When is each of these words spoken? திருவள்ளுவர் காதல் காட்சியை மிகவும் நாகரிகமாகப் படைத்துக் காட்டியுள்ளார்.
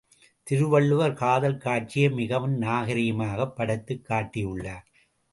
திருவள்ளுவர் 0.43 1.13
காதல் 1.13 1.57
காட்சியை 1.57 2.09
மிகவும் 2.09 2.61
நாகரிகமாகப் 2.61 3.55
படைத்துக் 3.55 4.05
காட்டியுள்ளார். 4.09 4.87